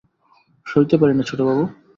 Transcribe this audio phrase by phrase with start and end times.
[0.65, 1.63] সইতে পারি না ছোটবাবু।